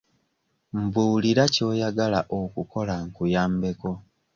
Mbuulira 0.81 1.43
ky'oyagala 1.53 2.19
okukola 2.39 2.95
nkuyambeko. 3.07 3.91